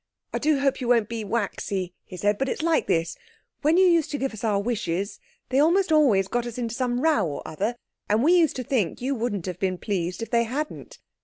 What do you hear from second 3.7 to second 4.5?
you used to give us